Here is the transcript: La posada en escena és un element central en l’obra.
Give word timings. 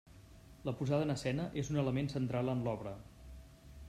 La 0.69 0.71
posada 0.79 1.05
en 1.07 1.13
escena 1.15 1.45
és 1.63 1.69
un 1.73 1.77
element 1.81 2.09
central 2.15 2.49
en 2.55 2.65
l’obra. 2.69 2.95